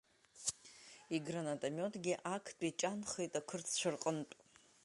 [1.15, 4.35] Игранатамиотгьы актәи ҷанхеит ақырҭцәа рҟынтә.